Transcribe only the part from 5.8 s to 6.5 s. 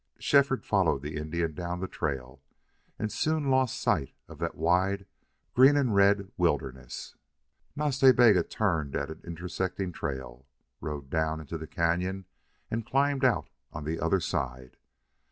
red